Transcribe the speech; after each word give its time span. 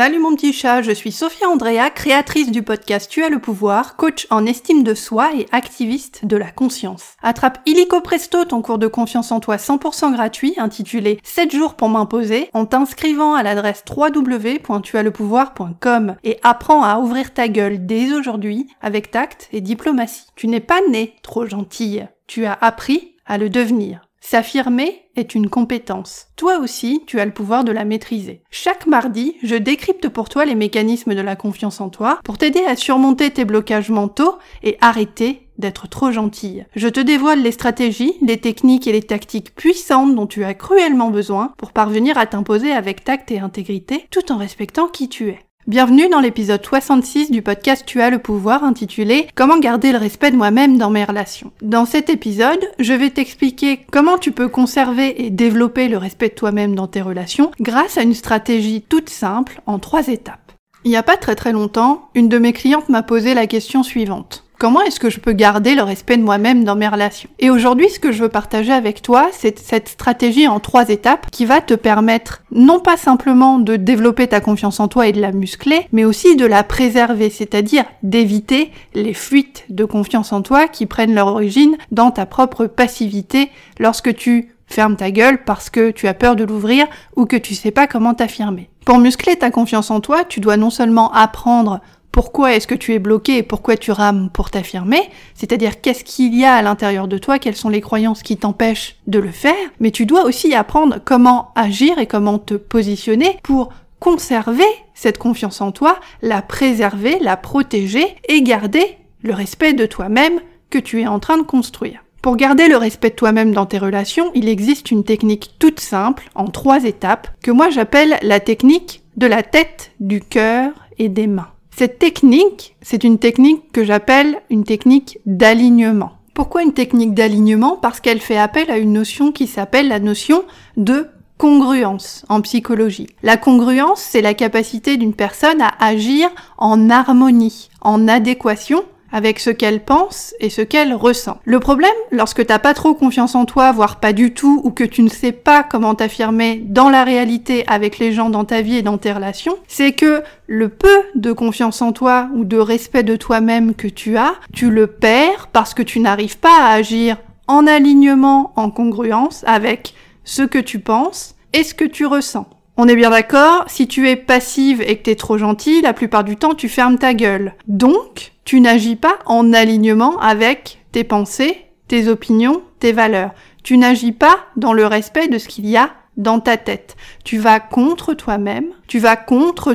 Salut 0.00 0.18
mon 0.18 0.34
petit 0.34 0.54
chat, 0.54 0.80
je 0.80 0.92
suis 0.92 1.12
Sophia 1.12 1.46
Andrea, 1.46 1.90
créatrice 1.90 2.50
du 2.50 2.62
podcast 2.62 3.10
Tu 3.10 3.22
as 3.22 3.28
le 3.28 3.38
pouvoir, 3.38 3.96
coach 3.96 4.26
en 4.30 4.46
estime 4.46 4.82
de 4.82 4.94
soi 4.94 5.28
et 5.36 5.46
activiste 5.52 6.24
de 6.24 6.38
la 6.38 6.50
conscience. 6.50 7.16
Attrape 7.22 7.58
illico 7.66 8.00
presto 8.00 8.46
ton 8.46 8.62
cours 8.62 8.78
de 8.78 8.86
confiance 8.86 9.30
en 9.30 9.40
toi 9.40 9.56
100% 9.56 10.14
gratuit 10.14 10.54
intitulé 10.56 11.20
7 11.22 11.54
jours 11.54 11.74
pour 11.74 11.90
m'imposer 11.90 12.48
en 12.54 12.64
t'inscrivant 12.64 13.34
à 13.34 13.42
l'adresse 13.42 13.84
www.tuaslepouvoir.com 13.94 16.16
et 16.24 16.38
apprends 16.42 16.82
à 16.82 16.96
ouvrir 16.96 17.34
ta 17.34 17.48
gueule 17.48 17.84
dès 17.84 18.14
aujourd'hui 18.14 18.68
avec 18.80 19.10
tact 19.10 19.50
et 19.52 19.60
diplomatie. 19.60 20.28
Tu 20.34 20.48
n'es 20.48 20.60
pas 20.60 20.80
né 20.88 21.14
trop 21.22 21.44
gentille, 21.44 22.08
tu 22.26 22.46
as 22.46 22.56
appris 22.58 23.16
à 23.26 23.36
le 23.36 23.50
devenir. 23.50 24.00
S'affirmer 24.22 25.09
est 25.20 25.34
une 25.34 25.48
compétence. 25.48 26.26
Toi 26.36 26.58
aussi, 26.58 27.02
tu 27.06 27.20
as 27.20 27.24
le 27.24 27.32
pouvoir 27.32 27.62
de 27.62 27.72
la 27.72 27.84
maîtriser. 27.84 28.42
Chaque 28.50 28.86
mardi, 28.86 29.36
je 29.42 29.54
décrypte 29.54 30.08
pour 30.08 30.28
toi 30.28 30.44
les 30.44 30.54
mécanismes 30.54 31.14
de 31.14 31.20
la 31.20 31.36
confiance 31.36 31.80
en 31.80 31.90
toi 31.90 32.18
pour 32.24 32.38
t'aider 32.38 32.64
à 32.66 32.76
surmonter 32.76 33.30
tes 33.30 33.44
blocages 33.44 33.90
mentaux 33.90 34.38
et 34.62 34.76
arrêter 34.80 35.46
d'être 35.58 35.88
trop 35.88 36.10
gentille. 36.10 36.66
Je 36.74 36.88
te 36.88 37.00
dévoile 37.00 37.42
les 37.42 37.52
stratégies, 37.52 38.14
les 38.22 38.38
techniques 38.38 38.86
et 38.86 38.92
les 38.92 39.02
tactiques 39.02 39.54
puissantes 39.54 40.14
dont 40.14 40.26
tu 40.26 40.42
as 40.44 40.54
cruellement 40.54 41.10
besoin 41.10 41.52
pour 41.58 41.72
parvenir 41.72 42.18
à 42.18 42.26
t'imposer 42.26 42.72
avec 42.72 43.04
tact 43.04 43.30
et 43.30 43.38
intégrité 43.38 44.06
tout 44.10 44.32
en 44.32 44.38
respectant 44.38 44.88
qui 44.88 45.08
tu 45.08 45.28
es. 45.28 45.38
Bienvenue 45.66 46.08
dans 46.08 46.20
l'épisode 46.20 46.64
66 46.64 47.30
du 47.30 47.42
podcast 47.42 47.84
Tu 47.84 48.00
as 48.00 48.08
le 48.08 48.18
pouvoir 48.18 48.64
intitulé 48.64 49.28
Comment 49.34 49.58
garder 49.58 49.92
le 49.92 49.98
respect 49.98 50.30
de 50.30 50.36
moi-même 50.36 50.78
dans 50.78 50.88
mes 50.88 51.04
relations. 51.04 51.52
Dans 51.60 51.84
cet 51.84 52.08
épisode, 52.08 52.64
je 52.78 52.94
vais 52.94 53.10
t'expliquer 53.10 53.80
comment 53.92 54.16
tu 54.16 54.32
peux 54.32 54.48
conserver 54.48 55.22
et 55.22 55.28
développer 55.28 55.88
le 55.88 55.98
respect 55.98 56.30
de 56.30 56.34
toi-même 56.34 56.74
dans 56.74 56.86
tes 56.86 57.02
relations 57.02 57.50
grâce 57.60 57.98
à 57.98 58.02
une 58.02 58.14
stratégie 58.14 58.80
toute 58.80 59.10
simple 59.10 59.60
en 59.66 59.78
trois 59.78 60.08
étapes. 60.08 60.52
Il 60.84 60.90
n'y 60.90 60.96
a 60.96 61.02
pas 61.02 61.18
très 61.18 61.36
très 61.36 61.52
longtemps, 61.52 62.08
une 62.14 62.30
de 62.30 62.38
mes 62.38 62.54
clientes 62.54 62.88
m'a 62.88 63.02
posé 63.02 63.34
la 63.34 63.46
question 63.46 63.82
suivante. 63.82 64.46
Comment 64.60 64.82
est-ce 64.82 65.00
que 65.00 65.08
je 65.08 65.20
peux 65.20 65.32
garder 65.32 65.74
le 65.74 65.82
respect 65.82 66.18
de 66.18 66.22
moi-même 66.22 66.64
dans 66.64 66.76
mes 66.76 66.86
relations? 66.86 67.30
Et 67.38 67.48
aujourd'hui, 67.48 67.88
ce 67.88 67.98
que 67.98 68.12
je 68.12 68.22
veux 68.22 68.28
partager 68.28 68.72
avec 68.72 69.00
toi, 69.00 69.30
c'est 69.32 69.58
cette 69.58 69.88
stratégie 69.88 70.46
en 70.46 70.60
trois 70.60 70.90
étapes 70.90 71.30
qui 71.30 71.46
va 71.46 71.62
te 71.62 71.72
permettre 71.72 72.42
non 72.52 72.78
pas 72.78 72.98
simplement 72.98 73.58
de 73.58 73.76
développer 73.76 74.26
ta 74.26 74.42
confiance 74.42 74.78
en 74.78 74.86
toi 74.86 75.08
et 75.08 75.12
de 75.12 75.20
la 75.22 75.32
muscler, 75.32 75.86
mais 75.92 76.04
aussi 76.04 76.36
de 76.36 76.44
la 76.44 76.62
préserver, 76.62 77.30
c'est-à-dire 77.30 77.84
d'éviter 78.02 78.70
les 78.92 79.14
fuites 79.14 79.64
de 79.70 79.86
confiance 79.86 80.30
en 80.30 80.42
toi 80.42 80.68
qui 80.68 80.84
prennent 80.84 81.14
leur 81.14 81.28
origine 81.28 81.78
dans 81.90 82.10
ta 82.10 82.26
propre 82.26 82.66
passivité 82.66 83.48
lorsque 83.78 84.14
tu 84.14 84.50
fermes 84.66 84.96
ta 84.96 85.10
gueule 85.10 85.42
parce 85.42 85.70
que 85.70 85.90
tu 85.90 86.06
as 86.06 86.12
peur 86.12 86.36
de 86.36 86.44
l'ouvrir 86.44 86.86
ou 87.16 87.24
que 87.24 87.36
tu 87.36 87.54
sais 87.54 87.70
pas 87.70 87.86
comment 87.86 88.12
t'affirmer. 88.12 88.68
Pour 88.84 88.98
muscler 88.98 89.36
ta 89.36 89.50
confiance 89.50 89.90
en 89.90 90.00
toi, 90.00 90.24
tu 90.24 90.40
dois 90.40 90.56
non 90.56 90.70
seulement 90.70 91.12
apprendre 91.12 91.80
pourquoi 92.12 92.54
est-ce 92.54 92.66
que 92.66 92.74
tu 92.74 92.92
es 92.94 92.98
bloqué 92.98 93.38
et 93.38 93.42
pourquoi 93.42 93.76
tu 93.76 93.92
rames 93.92 94.30
pour 94.32 94.50
t'affirmer, 94.50 95.02
c'est-à-dire 95.34 95.80
qu'est-ce 95.80 96.04
qu'il 96.04 96.34
y 96.36 96.44
a 96.44 96.54
à 96.54 96.62
l'intérieur 96.62 97.08
de 97.08 97.18
toi, 97.18 97.38
quelles 97.38 97.56
sont 97.56 97.68
les 97.68 97.80
croyances 97.80 98.22
qui 98.22 98.36
t'empêchent 98.36 98.96
de 99.06 99.18
le 99.18 99.30
faire, 99.30 99.54
mais 99.78 99.90
tu 99.90 100.06
dois 100.06 100.24
aussi 100.24 100.54
apprendre 100.54 100.98
comment 101.04 101.52
agir 101.54 101.98
et 101.98 102.06
comment 102.06 102.38
te 102.38 102.54
positionner 102.54 103.38
pour 103.42 103.70
conserver 104.00 104.64
cette 104.94 105.18
confiance 105.18 105.60
en 105.60 105.72
toi, 105.72 105.98
la 106.22 106.42
préserver, 106.42 107.18
la 107.20 107.36
protéger 107.36 108.16
et 108.28 108.42
garder 108.42 108.96
le 109.22 109.34
respect 109.34 109.74
de 109.74 109.86
toi-même 109.86 110.40
que 110.70 110.78
tu 110.78 111.02
es 111.02 111.06
en 111.06 111.18
train 111.18 111.36
de 111.36 111.42
construire. 111.42 112.00
Pour 112.22 112.36
garder 112.36 112.68
le 112.68 112.76
respect 112.76 113.10
de 113.10 113.14
toi-même 113.14 113.52
dans 113.52 113.66
tes 113.66 113.78
relations, 113.78 114.30
il 114.34 114.48
existe 114.48 114.90
une 114.90 115.04
technique 115.04 115.54
toute 115.58 115.80
simple, 115.80 116.28
en 116.34 116.46
trois 116.46 116.84
étapes, 116.84 117.28
que 117.42 117.50
moi 117.50 117.70
j'appelle 117.70 118.18
la 118.22 118.40
technique 118.40 119.02
de 119.16 119.26
la 119.26 119.42
tête, 119.42 119.92
du 120.00 120.20
cœur 120.20 120.72
et 120.98 121.08
des 121.08 121.26
mains. 121.26 121.48
Cette 121.80 121.98
technique, 121.98 122.76
c'est 122.82 123.04
une 123.04 123.18
technique 123.18 123.72
que 123.72 123.84
j'appelle 123.84 124.42
une 124.50 124.64
technique 124.64 125.18
d'alignement. 125.24 126.10
Pourquoi 126.34 126.62
une 126.62 126.74
technique 126.74 127.14
d'alignement? 127.14 127.78
Parce 127.80 128.00
qu'elle 128.00 128.20
fait 128.20 128.36
appel 128.36 128.70
à 128.70 128.76
une 128.76 128.92
notion 128.92 129.32
qui 129.32 129.46
s'appelle 129.46 129.88
la 129.88 129.98
notion 129.98 130.44
de 130.76 131.06
congruence 131.38 132.26
en 132.28 132.42
psychologie. 132.42 133.06
La 133.22 133.38
congruence, 133.38 134.02
c'est 134.02 134.20
la 134.20 134.34
capacité 134.34 134.98
d'une 134.98 135.14
personne 135.14 135.62
à 135.62 135.72
agir 135.80 136.28
en 136.58 136.90
harmonie, 136.90 137.70
en 137.80 138.08
adéquation 138.08 138.84
avec 139.12 139.38
ce 139.40 139.50
qu'elle 139.50 139.84
pense 139.84 140.34
et 140.40 140.50
ce 140.50 140.62
qu'elle 140.62 140.94
ressent. 140.94 141.38
Le 141.44 141.60
problème, 141.60 141.90
lorsque 142.10 142.46
t'as 142.46 142.58
pas 142.58 142.74
trop 142.74 142.94
confiance 142.94 143.34
en 143.34 143.44
toi, 143.44 143.72
voire 143.72 144.00
pas 144.00 144.12
du 144.12 144.32
tout, 144.32 144.60
ou 144.64 144.70
que 144.70 144.84
tu 144.84 145.02
ne 145.02 145.08
sais 145.08 145.32
pas 145.32 145.62
comment 145.62 145.94
t'affirmer 145.94 146.62
dans 146.64 146.88
la 146.88 147.04
réalité 147.04 147.64
avec 147.66 147.98
les 147.98 148.12
gens 148.12 148.30
dans 148.30 148.44
ta 148.44 148.62
vie 148.62 148.76
et 148.76 148.82
dans 148.82 148.98
tes 148.98 149.12
relations, 149.12 149.56
c'est 149.68 149.92
que 149.92 150.22
le 150.46 150.68
peu 150.68 151.02
de 151.14 151.32
confiance 151.32 151.82
en 151.82 151.92
toi 151.92 152.28
ou 152.34 152.44
de 152.44 152.58
respect 152.58 153.02
de 153.02 153.16
toi-même 153.16 153.74
que 153.74 153.88
tu 153.88 154.16
as, 154.16 154.34
tu 154.52 154.70
le 154.70 154.86
perds 154.86 155.48
parce 155.52 155.74
que 155.74 155.82
tu 155.82 156.00
n'arrives 156.00 156.38
pas 156.38 156.62
à 156.62 156.72
agir 156.72 157.16
en 157.46 157.66
alignement, 157.66 158.52
en 158.56 158.70
congruence 158.70 159.44
avec 159.46 159.94
ce 160.24 160.42
que 160.42 160.58
tu 160.58 160.78
penses 160.78 161.34
et 161.52 161.64
ce 161.64 161.74
que 161.74 161.84
tu 161.84 162.06
ressens. 162.06 162.46
On 162.82 162.88
est 162.88 162.96
bien 162.96 163.10
d'accord, 163.10 163.64
si 163.66 163.86
tu 163.86 164.08
es 164.08 164.16
passive 164.16 164.80
et 164.80 164.96
que 164.96 165.02
t'es 165.02 165.14
trop 165.14 165.36
gentille, 165.36 165.82
la 165.82 165.92
plupart 165.92 166.24
du 166.24 166.36
temps 166.36 166.54
tu 166.54 166.70
fermes 166.70 166.96
ta 166.96 167.12
gueule. 167.12 167.52
Donc, 167.68 168.32
tu 168.46 168.58
n'agis 168.58 168.96
pas 168.96 169.18
en 169.26 169.52
alignement 169.52 170.18
avec 170.18 170.82
tes 170.90 171.04
pensées, 171.04 171.66
tes 171.88 172.08
opinions, 172.08 172.62
tes 172.78 172.92
valeurs. 172.92 173.32
Tu 173.64 173.76
n'agis 173.76 174.12
pas 174.12 174.38
dans 174.56 174.72
le 174.72 174.86
respect 174.86 175.28
de 175.28 175.36
ce 175.36 175.46
qu'il 175.46 175.68
y 175.68 175.76
a 175.76 175.90
dans 176.16 176.40
ta 176.40 176.56
tête. 176.56 176.96
Tu 177.22 177.36
vas 177.36 177.60
contre 177.60 178.14
toi-même, 178.14 178.68
tu 178.86 178.98
vas 178.98 179.16
contre 179.16 179.74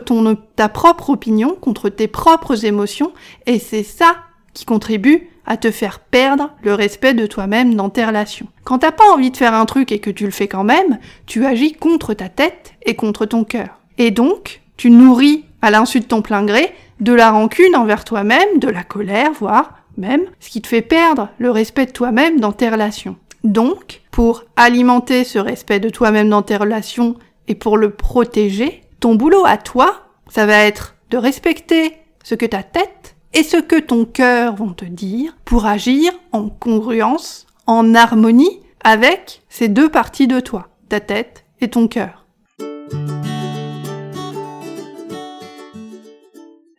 ta 0.56 0.68
propre 0.68 1.12
opinion, 1.12 1.56
contre 1.62 1.90
tes 1.90 2.08
propres 2.08 2.66
émotions, 2.66 3.14
et 3.46 3.60
c'est 3.60 3.84
ça 3.84 4.16
qui 4.56 4.66
contribue 4.66 5.30
à 5.46 5.58
te 5.58 5.70
faire 5.70 6.00
perdre 6.00 6.50
le 6.64 6.74
respect 6.74 7.14
de 7.14 7.28
toi-même 7.28 7.76
dans 7.76 7.90
tes 7.90 8.04
relations. 8.04 8.48
Quand 8.64 8.80
t'as 8.80 8.92
pas 8.92 9.12
envie 9.14 9.30
de 9.30 9.38
faire 9.38 9.54
un 9.54 9.66
truc 9.66 9.92
et 9.92 10.00
que 10.00 10.10
tu 10.10 10.26
le 10.26 10.32
fais 10.32 10.48
quand 10.48 10.64
même, 10.64 10.98
tu 11.28 11.46
agis 11.46 11.74
contre 11.74 12.16
ta 12.16 12.30
tête 12.30 12.74
et 12.84 12.96
contre 12.96 13.28
ton 13.28 13.44
cœur. 13.44 13.80
Et 14.00 14.10
donc, 14.10 14.62
tu 14.78 14.90
nourris 14.90 15.46
à 15.62 15.70
l'insu 15.70 16.00
de 16.00 16.06
ton 16.06 16.24
plein 16.24 16.44
gré 16.44 16.74
de 17.00 17.14
la 17.14 17.30
rancune 17.30 17.76
envers 17.76 18.06
toi-même, 18.06 18.60
de 18.60 18.70
la 18.70 18.84
colère, 18.84 19.32
voire 19.34 19.80
même 19.98 20.26
ce 20.40 20.50
qui 20.50 20.62
te 20.62 20.68
fait 20.68 20.82
perdre 20.82 21.30
le 21.38 21.52
respect 21.52 21.86
de 21.86 21.92
toi-même 21.92 22.40
dans 22.40 22.52
tes 22.52 22.70
relations. 22.70 23.18
Donc, 23.44 24.02
pour 24.12 24.44
alimenter 24.56 25.24
ce 25.24 25.38
respect 25.38 25.80
de 25.80 25.90
toi-même 25.90 26.30
dans 26.30 26.42
tes 26.42 26.58
relations 26.58 27.16
et 27.48 27.56
pour 27.56 27.78
le 27.78 27.92
protéger, 27.92 28.82
ton 29.00 29.16
boulot 29.16 29.46
à 29.46 29.58
toi, 29.58 30.08
ça 30.30 30.46
va 30.46 30.60
être 30.60 30.96
de 31.12 31.18
respecter 31.18 31.94
ce 32.24 32.36
que 32.36 32.46
ta 32.46 32.64
tête 32.64 33.15
et 33.36 33.44
ce 33.44 33.58
que 33.58 33.80
ton 33.80 34.06
cœur 34.06 34.56
vont 34.56 34.74
te 34.74 34.86
dire 34.86 35.36
pour 35.44 35.66
agir 35.66 36.14
en 36.32 36.48
congruence, 36.50 37.46
en 37.68 37.94
harmonie 37.94 38.62
avec 38.84 39.44
ces 39.50 39.68
deux 39.68 39.90
parties 39.90 40.28
de 40.28 40.40
toi, 40.40 40.70
ta 40.90 41.02
tête 41.02 41.46
et 41.60 41.68
ton 41.68 41.88
cœur. 41.88 42.26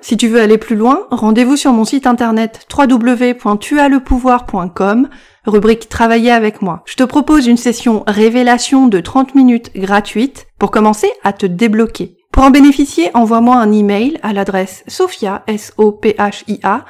Si 0.01 0.17
tu 0.17 0.29
veux 0.29 0.41
aller 0.41 0.57
plus 0.57 0.77
loin, 0.77 1.09
rendez-vous 1.11 1.57
sur 1.57 1.73
mon 1.73 1.85
site 1.85 2.07
internet 2.07 2.65
www.tuaslepouvoir.com, 2.75 5.09
rubrique 5.45 5.89
Travailler 5.89 6.31
avec 6.31 6.63
moi. 6.63 6.85
Je 6.87 6.95
te 6.95 7.03
propose 7.03 7.49
une 7.49 7.57
session 7.57 8.05
révélation 8.07 8.87
de 8.87 9.01
30 9.01 9.35
minutes 9.35 9.73
gratuite 9.75 10.47
pour 10.59 10.71
commencer 10.71 11.11
à 11.25 11.33
te 11.33 11.45
débloquer. 11.45 12.16
Pour 12.37 12.45
en 12.45 12.51
bénéficier, 12.51 13.11
envoie-moi 13.15 13.57
un 13.57 13.73
email 13.73 14.19
à 14.23 14.35
l'adresse 14.35 14.85
sophia, 14.89 15.43
s 15.47 15.73
o 15.79 15.91
p 15.91 16.15
h 16.19 16.45
i 16.49 16.61
a. 16.65 16.85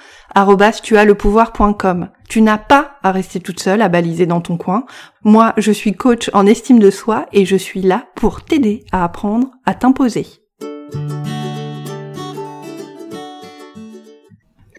Tu 2.29 2.43
n'as 2.43 2.59
pas 2.59 2.99
à 3.05 3.13
rester 3.13 3.39
toute 3.39 3.61
seule 3.61 3.81
à 3.81 3.89
baliser 3.89 4.27
dans 4.27 4.41
ton 4.41 4.57
coin. 4.57 4.87
Moi, 5.23 5.53
je 5.57 5.71
suis 5.71 5.93
coach 5.93 6.31
en 6.33 6.47
estime 6.47 6.81
de 6.81 6.91
soi 6.91 7.27
et 7.33 7.45
je 7.45 7.55
suis 7.55 7.81
là 7.81 8.07
pour 8.17 8.43
t'aider 8.43 8.83
à 8.91 9.05
apprendre 9.05 9.53
à 9.65 9.75
t'imposer. 9.75 10.27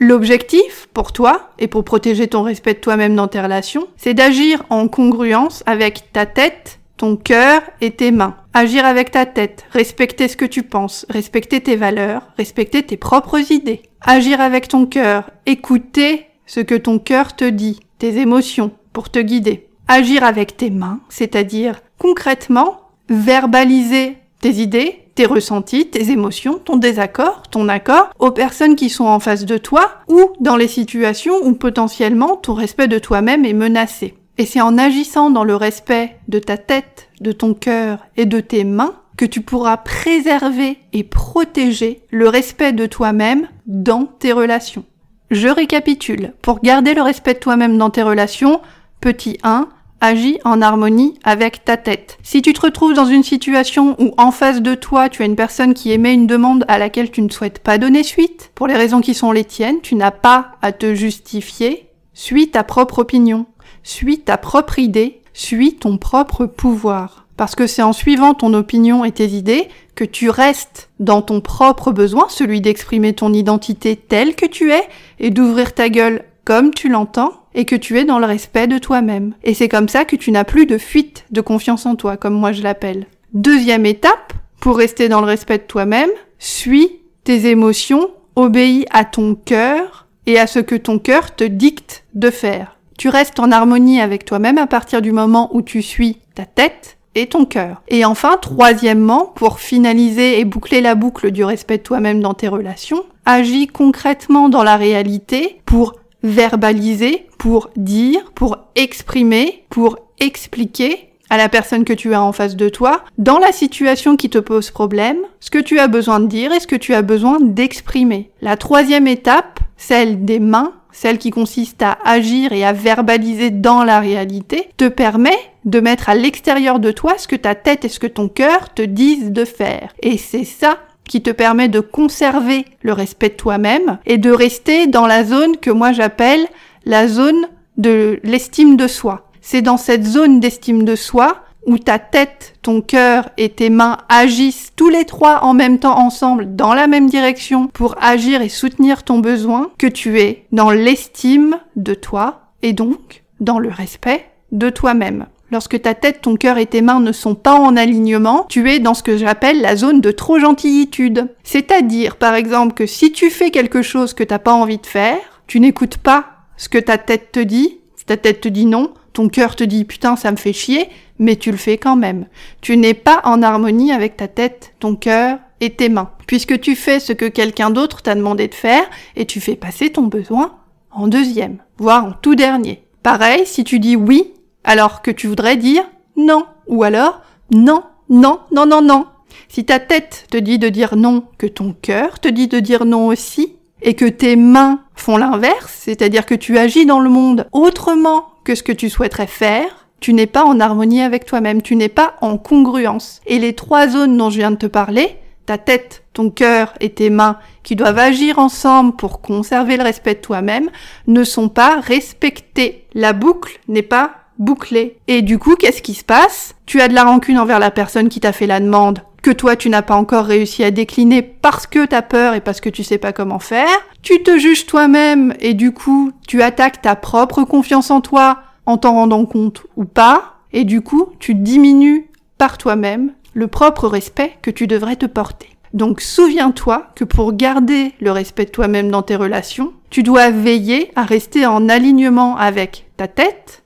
L'objectif 0.01 0.89
pour 0.93 1.13
toi 1.13 1.51
et 1.59 1.69
pour 1.69 1.85
protéger 1.85 2.27
ton 2.27 2.43
respect 2.43 2.73
de 2.73 2.79
toi-même 2.79 3.15
dans 3.15 3.29
tes 3.29 3.39
relations, 3.39 3.87
c'est 3.95 4.13
d'agir 4.13 4.63
en 4.69 4.89
congruence 4.89 5.63
avec 5.65 6.11
ta 6.11 6.25
tête, 6.25 6.81
ton 6.97 7.15
cœur 7.15 7.61
et 7.79 7.91
tes 7.91 8.11
mains. 8.11 8.35
Agir 8.53 8.85
avec 8.85 9.11
ta 9.11 9.25
tête, 9.25 9.65
respecter 9.71 10.27
ce 10.27 10.35
que 10.35 10.45
tu 10.45 10.63
penses, 10.63 11.05
respecter 11.09 11.61
tes 11.61 11.75
valeurs, 11.75 12.23
respecter 12.37 12.83
tes 12.83 12.97
propres 12.97 13.51
idées. 13.51 13.83
Agir 14.01 14.41
avec 14.41 14.67
ton 14.67 14.85
cœur, 14.85 15.29
écouter 15.45 16.25
ce 16.45 16.59
que 16.59 16.75
ton 16.75 16.99
cœur 16.99 17.35
te 17.35 17.45
dit, 17.45 17.79
tes 17.99 18.17
émotions, 18.17 18.71
pour 18.93 19.09
te 19.09 19.19
guider. 19.19 19.69
Agir 19.87 20.23
avec 20.23 20.57
tes 20.57 20.69
mains, 20.69 20.99
c'est-à-dire 21.09 21.79
concrètement 21.99 22.81
verbaliser 23.09 24.17
tes 24.41 24.51
idées, 24.51 25.03
tes 25.15 25.25
ressentis, 25.25 25.87
tes 25.87 26.11
émotions, 26.11 26.59
ton 26.59 26.77
désaccord, 26.77 27.43
ton 27.49 27.69
accord 27.69 28.09
aux 28.19 28.31
personnes 28.31 28.75
qui 28.75 28.89
sont 28.89 29.05
en 29.05 29.19
face 29.19 29.45
de 29.45 29.57
toi 29.57 29.91
ou 30.07 30.31
dans 30.39 30.57
les 30.57 30.67
situations 30.67 31.35
où 31.43 31.53
potentiellement 31.53 32.35
ton 32.35 32.53
respect 32.53 32.87
de 32.87 32.99
toi-même 32.99 33.45
est 33.45 33.53
menacé. 33.53 34.13
Et 34.37 34.45
c'est 34.45 34.61
en 34.61 34.77
agissant 34.77 35.29
dans 35.31 35.43
le 35.43 35.55
respect 35.55 36.17
de 36.27 36.39
ta 36.39 36.57
tête, 36.57 37.09
de 37.21 37.31
ton 37.31 37.53
cœur 37.53 38.05
et 38.17 38.25
de 38.25 38.39
tes 38.39 38.63
mains 38.63 38.93
que 39.17 39.25
tu 39.25 39.41
pourras 39.41 39.77
préserver 39.77 40.77
et 40.93 41.03
protéger 41.03 42.01
le 42.11 42.29
respect 42.29 42.71
de 42.71 42.85
toi-même 42.85 43.47
dans 43.65 44.05
tes 44.05 44.31
relations. 44.31 44.85
Je 45.31 45.47
récapitule. 45.47 46.33
Pour 46.41 46.61
garder 46.61 46.93
le 46.93 47.01
respect 47.01 47.33
de 47.33 47.39
toi-même 47.39 47.77
dans 47.77 47.89
tes 47.89 48.03
relations, 48.03 48.61
petit 49.01 49.39
1, 49.41 49.67
agis 50.01 50.39
en 50.45 50.61
harmonie 50.61 51.17
avec 51.23 51.65
ta 51.65 51.75
tête. 51.75 52.19
Si 52.21 52.43
tu 52.43 52.53
te 52.53 52.61
retrouves 52.61 52.93
dans 52.93 53.05
une 53.05 53.23
situation 53.23 53.95
où 53.99 54.13
en 54.17 54.31
face 54.31 54.61
de 54.61 54.75
toi 54.75 55.09
tu 55.09 55.23
as 55.23 55.25
une 55.25 55.35
personne 55.35 55.73
qui 55.73 55.91
émet 55.91 56.13
une 56.13 56.27
demande 56.27 56.63
à 56.67 56.77
laquelle 56.77 57.09
tu 57.09 57.23
ne 57.23 57.29
souhaites 57.29 57.59
pas 57.59 57.79
donner 57.79 58.03
suite, 58.03 58.51
pour 58.53 58.67
les 58.67 58.75
raisons 58.75 59.01
qui 59.01 59.15
sont 59.15 59.31
les 59.31 59.45
tiennes, 59.45 59.81
tu 59.81 59.95
n'as 59.95 60.11
pas 60.11 60.51
à 60.61 60.71
te 60.71 60.93
justifier, 60.93 61.89
suis 62.13 62.49
ta 62.49 62.63
propre 62.63 62.99
opinion, 62.99 63.45
suis 63.87 64.19
ta 64.19 64.37
propre 64.37 64.79
idée, 64.79 65.21
suis 65.33 65.75
ton 65.75 65.97
propre 65.97 66.45
pouvoir. 66.45 67.25
Parce 67.37 67.55
que 67.55 67.67
c'est 67.67 67.83
en 67.83 67.93
suivant 67.93 68.33
ton 68.33 68.53
opinion 68.53 69.05
et 69.05 69.11
tes 69.11 69.27
idées 69.27 69.69
que 69.95 70.03
tu 70.03 70.29
restes 70.29 70.89
dans 70.99 71.21
ton 71.21 71.39
propre 71.39 71.91
besoin, 71.91 72.25
celui 72.29 72.59
d'exprimer 72.61 73.13
ton 73.13 73.31
identité 73.31 73.95
telle 73.95 74.35
que 74.35 74.45
tu 74.45 74.71
es 74.71 74.83
et 75.19 75.29
d'ouvrir 75.29 75.73
ta 75.73 75.89
gueule 75.89 76.23
comme 76.43 76.73
tu 76.73 76.89
l'entends 76.89 77.31
et 77.53 77.65
que 77.65 77.75
tu 77.75 77.97
es 77.97 78.05
dans 78.05 78.19
le 78.19 78.25
respect 78.25 78.67
de 78.67 78.77
toi-même. 78.77 79.33
Et 79.43 79.53
c'est 79.53 79.69
comme 79.69 79.89
ça 79.89 80.03
que 80.03 80.15
tu 80.15 80.31
n'as 80.31 80.43
plus 80.43 80.65
de 80.65 80.77
fuite 80.77 81.25
de 81.31 81.41
confiance 81.41 81.85
en 81.85 81.95
toi, 81.95 82.17
comme 82.17 82.33
moi 82.33 82.51
je 82.51 82.63
l'appelle. 82.63 83.07
Deuxième 83.33 83.85
étape, 83.85 84.33
pour 84.59 84.77
rester 84.77 85.07
dans 85.07 85.21
le 85.21 85.27
respect 85.27 85.59
de 85.59 85.63
toi-même, 85.63 86.09
suis 86.39 86.89
tes 87.23 87.47
émotions, 87.47 88.09
obéis 88.35 88.85
à 88.91 89.05
ton 89.05 89.35
cœur 89.35 90.07
et 90.25 90.39
à 90.39 90.47
ce 90.47 90.59
que 90.59 90.75
ton 90.75 90.99
cœur 90.99 91.35
te 91.35 91.43
dicte 91.43 92.03
de 92.15 92.29
faire. 92.29 92.76
Tu 92.97 93.09
restes 93.09 93.39
en 93.39 93.51
harmonie 93.51 94.01
avec 94.01 94.25
toi-même 94.25 94.57
à 94.57 94.67
partir 94.67 95.01
du 95.01 95.11
moment 95.11 95.49
où 95.53 95.61
tu 95.61 95.81
suis 95.81 96.17
ta 96.33 96.45
tête 96.45 96.97
et 97.13 97.27
ton 97.27 97.45
cœur. 97.45 97.81
Et 97.87 98.05
enfin, 98.05 98.37
troisièmement, 98.41 99.31
pour 99.35 99.59
finaliser 99.59 100.39
et 100.39 100.45
boucler 100.45 100.81
la 100.81 100.95
boucle 100.95 101.31
du 101.31 101.43
respect 101.43 101.77
de 101.77 101.83
toi-même 101.83 102.21
dans 102.21 102.33
tes 102.33 102.47
relations, 102.47 103.03
agis 103.25 103.67
concrètement 103.67 104.49
dans 104.49 104.63
la 104.63 104.77
réalité 104.77 105.61
pour 105.65 105.93
verbaliser, 106.23 107.27
pour 107.37 107.69
dire, 107.75 108.31
pour 108.33 108.57
exprimer, 108.75 109.63
pour 109.69 109.97
expliquer 110.19 111.09
à 111.29 111.37
la 111.37 111.49
personne 111.49 111.85
que 111.85 111.93
tu 111.93 112.13
as 112.13 112.21
en 112.21 112.31
face 112.31 112.55
de 112.55 112.69
toi, 112.69 113.03
dans 113.17 113.37
la 113.37 113.51
situation 113.51 114.15
qui 114.15 114.29
te 114.29 114.37
pose 114.37 114.71
problème, 114.71 115.17
ce 115.39 115.51
que 115.51 115.59
tu 115.59 115.77
as 115.79 115.87
besoin 115.87 116.19
de 116.19 116.27
dire 116.27 116.53
et 116.53 116.59
ce 116.59 116.67
que 116.67 116.75
tu 116.75 116.93
as 116.93 117.01
besoin 117.01 117.39
d'exprimer. 117.39 118.31
La 118.41 118.57
troisième 118.57 119.07
étape, 119.07 119.59
celle 119.75 120.23
des 120.25 120.39
mains, 120.39 120.73
celle 120.97 121.19
qui 121.19 121.29
consiste 121.29 121.83
à 121.83 121.99
agir 122.05 122.53
et 122.53 122.65
à 122.65 122.73
verbaliser 122.73 123.51
dans 123.51 123.83
la 123.83 123.99
réalité, 123.99 124.69
te 124.77 124.87
permet 124.87 125.37
de 125.63 125.79
mettre 125.79 126.09
à 126.09 126.15
l'extérieur 126.15 126.79
de 126.79 126.91
toi 126.91 127.19
ce 127.19 127.27
que 127.27 127.35
ta 127.35 127.53
tête 127.53 127.85
et 127.85 127.89
ce 127.89 127.99
que 127.99 128.07
ton 128.07 128.27
cœur 128.29 128.73
te 128.73 128.81
disent 128.81 129.31
de 129.31 129.45
faire. 129.45 129.93
Et 130.01 130.17
c'est 130.17 130.43
ça 130.43 130.79
qui 131.07 131.21
te 131.21 131.29
permet 131.29 131.67
de 131.67 131.81
conserver 131.81 132.65
le 132.81 132.93
respect 132.93 133.29
de 133.29 133.35
toi-même 133.35 133.99
et 134.07 134.17
de 134.17 134.31
rester 134.31 134.87
dans 134.87 135.05
la 135.05 135.23
zone 135.23 135.57
que 135.57 135.69
moi 135.69 135.91
j'appelle 135.91 136.47
la 136.85 137.07
zone 137.07 137.47
de 137.77 138.19
l'estime 138.23 138.75
de 138.75 138.87
soi. 138.87 139.29
C'est 139.39 139.61
dans 139.61 139.77
cette 139.77 140.03
zone 140.03 140.39
d'estime 140.39 140.83
de 140.83 140.95
soi 140.95 141.43
où 141.67 141.77
ta 141.77 141.99
tête, 141.99 142.55
ton 142.63 142.81
cœur 142.81 143.29
et 143.37 143.49
tes 143.49 143.69
mains 143.69 143.97
agissent 144.09 144.71
tous 144.75 144.89
les 144.89 145.05
trois 145.05 145.43
en 145.43 145.53
même 145.53 145.79
temps 145.79 145.99
ensemble 145.99 146.55
dans 146.55 146.73
la 146.73 146.87
même 146.87 147.09
direction 147.09 147.67
pour 147.67 147.95
agir 148.01 148.41
et 148.41 148.49
soutenir 148.49 149.03
ton 149.03 149.19
besoin 149.19 149.69
que 149.77 149.85
tu 149.85 150.19
es 150.19 150.45
dans 150.51 150.71
l'estime 150.71 151.59
de 151.75 151.93
toi 151.93 152.53
et 152.63 152.73
donc 152.73 153.23
dans 153.41 153.59
le 153.59 153.69
respect 153.69 154.25
de 154.53 154.69
toi-même. 154.69 155.27
Lorsque 155.51 155.81
ta 155.81 155.93
tête, 155.93 156.21
ton 156.21 156.35
cœur 156.35 156.57
et 156.57 156.65
tes 156.65 156.81
mains 156.81 156.99
ne 156.99 157.11
sont 157.11 157.35
pas 157.35 157.55
en 157.55 157.77
alignement, 157.77 158.45
tu 158.49 158.69
es 158.69 158.79
dans 158.79 158.93
ce 158.93 159.03
que 159.03 159.17
j'appelle 159.17 159.61
la 159.61 159.75
zone 159.75 160.01
de 160.01 160.11
trop 160.11 160.39
gentillitude. 160.39 161.27
C'est-à-dire, 161.43 162.17
par 162.17 162.35
exemple, 162.35 162.73
que 162.73 162.85
si 162.85 163.13
tu 163.13 163.29
fais 163.29 163.49
quelque 163.49 163.81
chose 163.81 164.13
que 164.13 164.25
t'as 164.25 164.39
pas 164.39 164.53
envie 164.53 164.77
de 164.77 164.85
faire, 164.85 165.19
tu 165.47 165.61
n'écoutes 165.61 165.97
pas 165.97 166.25
ce 166.57 166.67
que 166.67 166.77
ta 166.77 166.97
tête 166.97 167.31
te 167.31 167.39
dit, 167.39 167.79
ta 168.05 168.17
tête 168.17 168.41
te 168.41 168.49
dit 168.49 168.65
non, 168.65 168.93
ton 169.13 169.29
cœur 169.29 169.55
te 169.55 169.63
dit 169.63 169.83
putain 169.83 170.15
ça 170.15 170.31
me 170.31 170.37
fait 170.37 170.53
chier, 170.53 170.89
mais 171.19 171.35
tu 171.35 171.51
le 171.51 171.57
fais 171.57 171.77
quand 171.77 171.95
même. 171.95 172.27
Tu 172.61 172.77
n'es 172.77 172.93
pas 172.93 173.21
en 173.23 173.41
harmonie 173.41 173.91
avec 173.91 174.17
ta 174.17 174.27
tête, 174.27 174.73
ton 174.79 174.95
cœur 174.95 175.39
et 175.59 175.71
tes 175.71 175.89
mains, 175.89 176.11
puisque 176.27 176.59
tu 176.59 176.75
fais 176.75 176.99
ce 176.99 177.13
que 177.13 177.25
quelqu'un 177.25 177.69
d'autre 177.69 178.01
t'a 178.01 178.15
demandé 178.15 178.47
de 178.47 178.53
faire 178.53 178.83
et 179.15 179.25
tu 179.25 179.39
fais 179.39 179.55
passer 179.55 179.91
ton 179.91 180.03
besoin 180.03 180.55
en 180.91 181.07
deuxième, 181.07 181.57
voire 181.77 182.05
en 182.05 182.11
tout 182.11 182.35
dernier. 182.35 182.83
Pareil, 183.03 183.45
si 183.45 183.63
tu 183.63 183.79
dis 183.79 183.95
oui 183.95 184.33
alors 184.63 185.01
que 185.01 185.11
tu 185.11 185.27
voudrais 185.27 185.57
dire 185.57 185.83
non. 186.15 186.45
Ou 186.67 186.83
alors 186.83 187.21
non, 187.51 187.83
non, 188.09 188.39
non, 188.51 188.65
non, 188.65 188.81
non. 188.81 189.05
Si 189.47 189.63
ta 189.63 189.79
tête 189.79 190.25
te 190.29 190.37
dit 190.37 190.59
de 190.59 190.69
dire 190.69 190.95
non, 190.95 191.23
que 191.37 191.47
ton 191.47 191.73
cœur 191.73 192.19
te 192.19 192.27
dit 192.27 192.47
de 192.47 192.59
dire 192.59 192.85
non 192.85 193.07
aussi, 193.07 193.57
et 193.81 193.93
que 193.93 194.05
tes 194.05 194.35
mains 194.35 194.81
font 194.95 195.17
l'inverse, 195.17 195.81
c'est-à-dire 195.85 196.25
que 196.25 196.35
tu 196.35 196.57
agis 196.57 196.85
dans 196.85 196.99
le 196.99 197.09
monde 197.09 197.47
autrement 197.51 198.25
que 198.43 198.55
ce 198.55 198.63
que 198.63 198.71
tu 198.71 198.89
souhaiterais 198.89 199.27
faire, 199.27 199.76
tu 199.99 200.13
n'es 200.13 200.27
pas 200.27 200.45
en 200.45 200.59
harmonie 200.59 201.01
avec 201.01 201.25
toi-même, 201.25 201.61
tu 201.61 201.75
n'es 201.75 201.89
pas 201.89 202.15
en 202.21 202.37
congruence. 202.37 203.21
Et 203.25 203.39
les 203.39 203.53
trois 203.53 203.87
zones 203.87 204.17
dont 204.17 204.29
je 204.29 204.37
viens 204.37 204.51
de 204.51 204.57
te 204.57 204.65
parler, 204.65 205.17
ta 205.45 205.57
tête, 205.57 206.03
ton 206.13 206.29
cœur 206.29 206.73
et 206.79 206.89
tes 206.89 207.09
mains, 207.09 207.37
qui 207.63 207.75
doivent 207.75 207.99
agir 207.99 208.39
ensemble 208.39 208.95
pour 208.95 209.21
conserver 209.21 209.77
le 209.77 209.83
respect 209.83 210.15
de 210.15 210.21
toi-même, 210.21 210.69
ne 211.07 211.23
sont 211.23 211.49
pas 211.49 211.79
respectées. 211.79 212.85
La 212.93 213.13
boucle 213.13 213.59
n'est 213.67 213.81
pas 213.81 214.11
bouclé. 214.37 214.97
Et 215.07 215.21
du 215.21 215.39
coup, 215.39 215.55
qu'est-ce 215.55 215.81
qui 215.81 215.93
se 215.93 216.03
passe? 216.03 216.55
Tu 216.65 216.81
as 216.81 216.87
de 216.87 216.93
la 216.93 217.03
rancune 217.03 217.39
envers 217.39 217.59
la 217.59 217.71
personne 217.71 218.09
qui 218.09 218.19
t'a 218.19 218.33
fait 218.33 218.47
la 218.47 218.59
demande 218.59 219.01
que 219.27 219.31
toi 219.33 219.57
tu 219.57 219.69
n'as 219.69 219.81
pas 219.81 219.95
encore 219.95 220.23
réussi 220.23 220.63
à 220.63 220.71
décliner 220.71 221.21
parce 221.21 221.67
que 221.67 221.85
t'as 221.85 222.01
peur 222.01 222.33
et 222.33 222.39
parce 222.39 222.61
que 222.61 222.69
tu 222.69 222.85
sais 222.85 222.97
pas 222.97 223.11
comment 223.11 223.39
faire. 223.39 223.67
Tu 224.01 224.23
te 224.23 224.37
juges 224.37 224.65
toi-même 224.65 225.33
et 225.41 225.53
du 225.53 225.73
coup, 225.73 226.13
tu 226.27 226.41
attaques 226.41 226.81
ta 226.81 226.95
propre 226.95 227.43
confiance 227.43 227.91
en 227.91 227.99
toi 227.99 228.39
en 228.67 228.77
t'en 228.77 228.93
rendant 228.93 229.25
compte 229.25 229.65
ou 229.75 229.85
pas. 229.85 230.35
Et 230.53 230.63
du 230.63 230.81
coup, 230.81 231.09
tu 231.19 231.33
diminues 231.33 232.11
par 232.37 232.59
toi-même 232.59 233.13
le 233.33 233.47
propre 233.47 233.87
respect 233.87 234.33
que 234.43 234.51
tu 234.51 234.67
devrais 234.67 234.95
te 234.95 235.07
porter. 235.07 235.49
Donc 235.73 236.01
souviens-toi 236.01 236.87
que 236.95 237.03
pour 237.03 237.33
garder 237.33 237.93
le 237.99 238.11
respect 238.11 238.45
de 238.45 238.51
toi-même 238.51 238.89
dans 238.89 239.01
tes 239.01 239.15
relations, 239.15 239.73
tu 239.89 240.03
dois 240.03 240.29
veiller 240.29 240.91
à 240.95 241.03
rester 241.03 241.45
en 241.45 241.69
alignement 241.69 242.37
avec 242.37 242.89
ta 242.97 243.07
tête, 243.07 243.63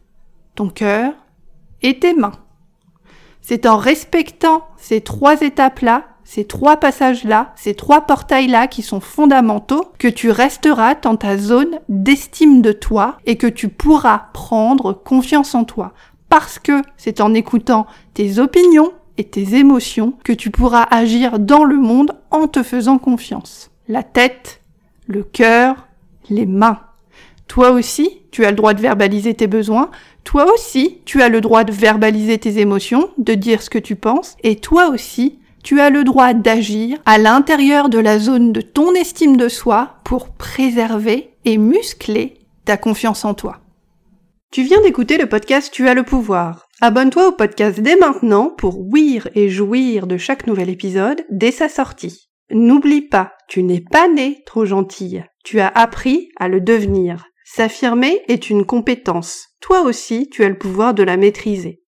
ton 0.56 0.70
cœur 0.70 1.14
et 1.82 2.00
tes 2.00 2.14
mains. 2.14 2.34
C'est 3.42 3.66
en 3.66 3.78
respectant 3.78 4.68
ces 4.78 5.02
trois 5.02 5.42
étapes-là, 5.42 6.06
ces 6.34 6.46
trois 6.46 6.78
passages-là, 6.78 7.52
ces 7.58 7.74
trois 7.74 8.08
portails-là 8.08 8.68
qui 8.68 8.84
sont 8.84 9.02
fondamentaux, 9.02 9.92
que 10.00 10.08
tu 10.08 10.32
resteras 10.32 10.96
dans 10.96 11.18
ta 11.18 11.38
zone 11.38 11.82
d'estime 11.90 12.62
de 12.62 12.72
toi 12.72 13.18
et 13.26 13.36
que 13.36 13.48
tu 13.48 13.68
pourras 13.68 14.28
prendre 14.32 14.94
confiance 14.94 15.56
en 15.56 15.66
toi. 15.66 15.92
Parce 16.30 16.58
que 16.58 16.84
c'est 16.96 17.20
en 17.20 17.34
écoutant 17.34 17.86
tes 18.14 18.40
opinions 18.40 18.94
et 19.18 19.26
tes 19.26 19.56
émotions 19.56 20.14
que 20.24 20.32
tu 20.32 20.52
pourras 20.52 20.88
agir 20.90 21.38
dans 21.38 21.66
le 21.66 21.76
monde 21.76 22.14
en 22.30 22.48
te 22.48 22.64
faisant 22.64 22.98
confiance. 22.98 23.70
La 23.90 24.02
tête, 24.02 24.62
le 25.08 25.24
cœur, 25.24 25.90
les 26.30 26.46
mains. 26.46 26.80
Toi 27.50 27.72
aussi, 27.72 28.22
tu 28.32 28.46
as 28.46 28.52
le 28.52 28.56
droit 28.56 28.74
de 28.74 28.80
verbaliser 28.80 29.34
tes 29.34 29.48
besoins, 29.48 29.92
toi 30.24 30.46
aussi, 30.54 31.00
tu 31.04 31.22
as 31.22 31.28
le 31.28 31.42
droit 31.42 31.66
de 31.66 31.74
verbaliser 31.74 32.38
tes 32.38 32.60
émotions, 32.60 33.10
de 33.18 33.34
dire 33.34 33.62
ce 33.62 33.70
que 33.70 33.80
tu 33.80 33.98
penses, 33.98 34.38
et 34.44 34.56
toi 34.56 34.88
aussi, 34.88 35.41
tu 35.64 35.80
as 35.80 35.90
le 35.90 36.04
droit 36.04 36.34
d'agir 36.34 37.00
à 37.06 37.18
l'intérieur 37.18 37.90
de 37.90 38.00
la 38.00 38.20
zone 38.20 38.52
de 38.52 38.62
ton 38.62 38.94
estime 38.94 39.38
de 39.38 39.50
soi 39.50 39.96
pour 40.04 40.30
préserver 40.30 41.36
et 41.46 41.58
muscler 41.58 42.40
ta 42.66 42.78
confiance 42.78 43.26
en 43.26 43.34
toi. 43.34 43.60
Tu 44.52 44.64
viens 44.64 44.82
d'écouter 44.82 45.18
le 45.18 45.28
podcast 45.28 45.72
Tu 45.72 45.88
as 45.88 45.94
le 45.94 46.04
pouvoir. 46.04 46.68
Abonne-toi 46.82 47.30
au 47.30 47.32
podcast 47.32 47.80
dès 47.80 47.96
maintenant 47.96 48.50
pour 48.50 48.80
ouïr 48.80 49.30
et 49.36 49.50
jouir 49.50 50.08
de 50.08 50.18
chaque 50.18 50.48
nouvel 50.48 50.70
épisode 50.70 51.22
dès 51.30 51.52
sa 51.52 51.70
sortie. 51.70 52.30
N'oublie 52.52 53.02
pas, 53.02 53.34
tu 53.48 53.64
n'es 53.64 53.80
pas 53.80 54.10
né 54.10 54.44
trop 54.46 54.66
gentille. 54.66 55.24
Tu 55.46 55.60
as 55.60 55.70
appris 55.70 56.30
à 56.38 56.50
le 56.50 56.60
devenir. 56.60 57.28
S'affirmer 57.46 58.22
est 58.28 58.50
une 58.50 58.66
compétence. 58.66 59.48
Toi 59.62 59.82
aussi, 59.82 60.30
tu 60.30 60.44
as 60.44 60.50
le 60.50 60.58
pouvoir 60.58 60.94
de 60.94 61.04
la 61.04 61.18
maîtriser. 61.18 61.81